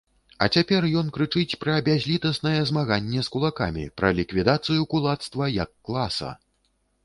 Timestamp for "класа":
5.91-6.37